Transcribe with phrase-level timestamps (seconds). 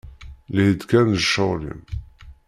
[0.55, 1.81] Lhi-d kan d ccɣel-im.